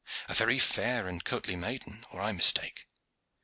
[0.27, 2.87] A very fair and courtly maiden, or I mistake."